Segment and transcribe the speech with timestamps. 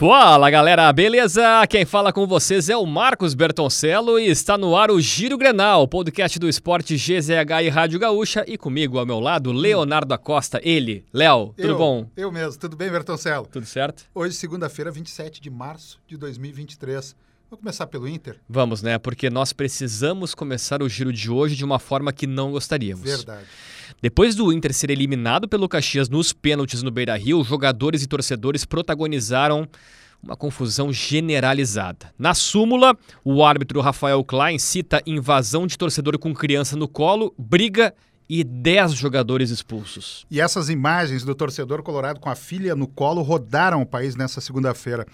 [0.00, 1.66] Fala galera, beleza?
[1.66, 5.86] Quem fala com vocês é o Marcos Bertoncello e está no ar o Giro Grenal,
[5.86, 8.42] podcast do esporte GZH e Rádio Gaúcha.
[8.48, 11.04] E comigo ao meu lado, Leonardo Acosta, ele.
[11.12, 12.08] Léo, tudo eu, bom?
[12.16, 13.46] Eu mesmo, tudo bem, Bertoncello?
[13.52, 14.04] Tudo certo?
[14.14, 17.14] Hoje, segunda-feira, 27 de março de 2023.
[17.50, 18.36] Vamos começar pelo Inter?
[18.48, 18.96] Vamos, né?
[18.96, 23.04] Porque nós precisamos começar o giro de hoje de uma forma que não gostaríamos.
[23.04, 23.44] Verdade.
[24.02, 29.68] Depois do Inter ser eliminado pelo Caxias nos pênaltis no Beira-Rio, jogadores e torcedores protagonizaram
[30.22, 32.10] uma confusão generalizada.
[32.18, 37.94] Na súmula, o árbitro Rafael Klein cita invasão de torcedor com criança no colo, briga
[38.26, 40.24] e 10 jogadores expulsos.
[40.30, 44.40] E essas imagens do torcedor colorado com a filha no colo rodaram o país nessa
[44.40, 45.06] segunda-feira.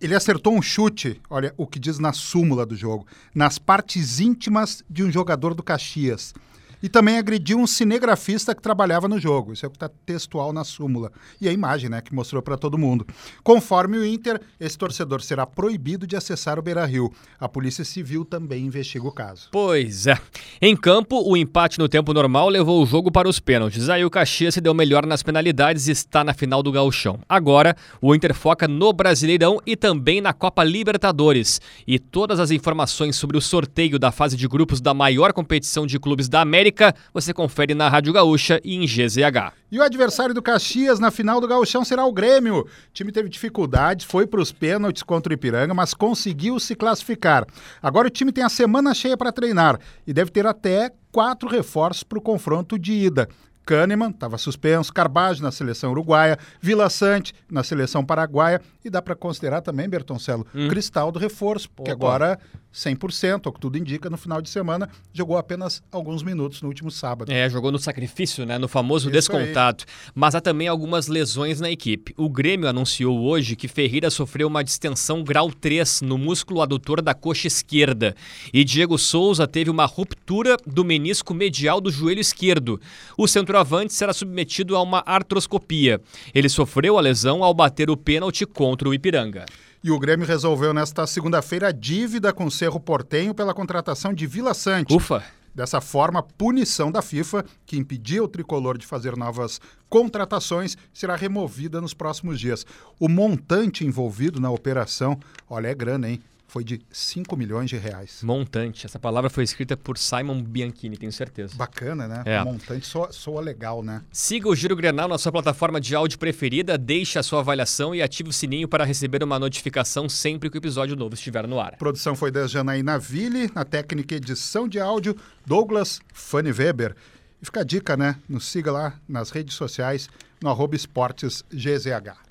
[0.00, 4.82] Ele acertou um chute, olha o que diz na súmula do jogo, nas partes íntimas
[4.90, 6.34] de um jogador do Caxias
[6.82, 9.52] e também agrediu um cinegrafista que trabalhava no jogo.
[9.52, 11.10] Isso é o que está textual na súmula.
[11.40, 13.06] E a imagem, né, que mostrou para todo mundo.
[13.42, 17.12] Conforme o Inter, esse torcedor será proibido de acessar o Beira-Rio.
[17.40, 19.48] A Polícia Civil também investiga o caso.
[19.50, 20.18] Pois é.
[20.60, 23.88] Em campo, o empate no tempo normal levou o jogo para os pênaltis.
[23.88, 27.18] Aí o Caxias se deu melhor nas penalidades e está na final do Gauchão.
[27.28, 31.60] Agora, o Inter foca no Brasileirão e também na Copa Libertadores.
[31.86, 35.98] E todas as informações sobre o sorteio da fase de grupos da maior competição de
[35.98, 39.52] clubes da América América, você confere na Rádio Gaúcha e em GZH.
[39.70, 42.62] E o adversário do Caxias na final do Gauchão será o Grêmio.
[42.62, 47.46] O time teve dificuldades, foi para os pênaltis contra o Ipiranga, mas conseguiu se classificar.
[47.80, 52.02] Agora o time tem a semana cheia para treinar e deve ter até quatro reforços
[52.02, 53.28] para o confronto de ida.
[53.64, 59.16] Kahneman estava suspenso, Carbajo na seleção uruguaia, Vila Sante na seleção paraguaia e dá para
[59.16, 60.68] considerar também, Bertoncello, hum.
[60.68, 62.06] Cristal do reforço, porque Opa.
[62.06, 62.38] agora
[62.76, 66.90] 100%, o que tudo indica, no final de semana, jogou apenas alguns minutos no último
[66.90, 67.32] sábado.
[67.32, 69.84] É, jogou no sacrifício, né, no famoso Isso descontado.
[69.88, 70.12] Aí.
[70.14, 72.12] Mas há também algumas lesões na equipe.
[72.18, 77.14] O Grêmio anunciou hoje que Ferreira sofreu uma distensão grau 3 no músculo adutor da
[77.14, 78.14] coxa esquerda
[78.52, 82.78] e Diego Souza teve uma ruptura do menisco medial do joelho esquerdo.
[83.16, 86.00] O centroavante será submetido a uma artroscopia.
[86.34, 89.46] Ele sofreu a lesão ao bater o pênalti contra o Ipiranga.
[89.82, 94.26] E o Grêmio resolveu nesta segunda-feira a dívida com o Cerro Portenho pela contratação de
[94.26, 94.94] Vila Sante.
[94.94, 95.22] Ufa!
[95.54, 101.16] Dessa forma, a punição da FIFA, que impedia o tricolor de fazer novas contratações, será
[101.16, 102.66] removida nos próximos dias.
[103.00, 106.20] O montante envolvido na operação, olha, é grana, hein?
[106.46, 108.22] Foi de 5 milhões de reais.
[108.22, 108.86] Montante.
[108.86, 111.54] Essa palavra foi escrita por Simon Bianchini, tenho certeza.
[111.56, 112.22] Bacana, né?
[112.24, 112.44] É.
[112.44, 114.02] Montante soa, soa legal, né?
[114.12, 118.02] Siga o Giro Grenal na sua plataforma de áudio preferida, deixe a sua avaliação e
[118.02, 121.74] ative o sininho para receber uma notificação sempre que o episódio novo estiver no ar.
[121.74, 126.94] A produção foi da Janaína Ville, na técnica edição de áudio, Douglas Fanny Weber.
[127.40, 128.16] E fica a dica, né?
[128.28, 130.08] Nos siga lá nas redes sociais,
[130.42, 132.25] no arroba esportes GZH.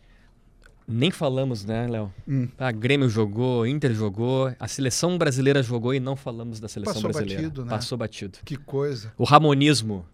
[0.88, 2.14] Nem falamos, né, Léo?
[2.28, 2.48] Hum.
[2.58, 7.12] A Grêmio jogou, Inter jogou, a seleção brasileira jogou e não falamos da seleção Passou
[7.12, 7.42] brasileira.
[7.42, 7.70] Batido, né?
[7.70, 8.38] Passou batido.
[8.46, 9.12] Que coisa.
[9.18, 10.06] O Ramonismo,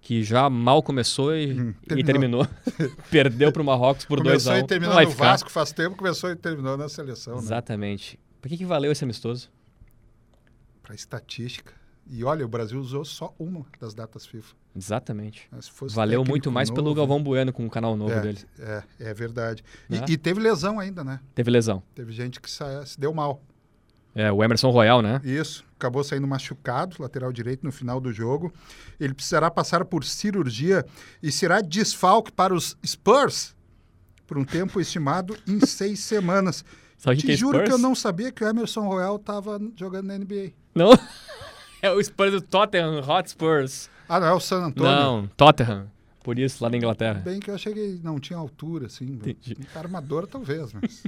[0.00, 2.00] que já mal começou e hum, terminou.
[2.00, 2.48] E terminou.
[3.08, 4.24] Perdeu para o Marrocos por 2x1.
[4.24, 4.58] Começou um.
[4.58, 5.24] e terminou no ficar.
[5.24, 7.36] Vasco faz tempo, começou e terminou na seleção.
[7.36, 7.42] Né?
[7.42, 8.18] Exatamente.
[8.40, 9.48] Por que, que valeu esse amistoso?
[10.82, 11.72] Para estatística.
[12.08, 14.54] E olha, o Brasil usou só uma das datas FIFA.
[14.76, 15.48] Exatamente.
[15.90, 18.38] Valeu muito mais novo, pelo Galvão Bueno com o canal novo é, dele.
[18.58, 19.64] É, é verdade.
[19.90, 20.04] E, é.
[20.08, 21.20] e, teve lesão ainda, né?
[21.34, 21.82] Teve lesão.
[21.94, 22.84] Teve gente que sa...
[22.86, 23.42] se deu mal.
[24.14, 25.20] É, o Emerson Royal, né?
[25.24, 25.64] Isso.
[25.76, 28.52] Acabou saindo machucado, lateral direito, no final do jogo.
[28.98, 30.86] Ele precisará passar por cirurgia
[31.22, 33.54] e será desfalque para os Spurs
[34.26, 36.64] por um tempo estimado em seis semanas.
[36.96, 37.68] Sabe Te que é juro Spurs?
[37.68, 40.52] que eu não sabia que o Emerson Royal estava jogando na NBA.
[40.74, 40.90] Não?
[41.86, 43.88] É o Spurs do Tottenham Hotspurs.
[44.08, 44.90] Ah, não é o San Antonio?
[44.90, 45.86] Não, Tottenham.
[46.24, 47.20] Por isso, lá na Inglaterra.
[47.24, 49.04] Bem que eu achei que não tinha altura, assim.
[49.04, 49.56] Entendi.
[49.72, 51.04] Armador, talvez, mas...